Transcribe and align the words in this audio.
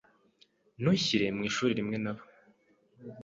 Ntunshyire 0.79 1.25
mu 1.35 1.41
ishuri 1.49 1.71
rimwe 1.79 1.97
nabo. 2.03 2.23